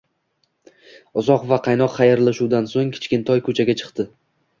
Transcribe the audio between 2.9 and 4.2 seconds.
Kichkintoy ko`chaga chiqdi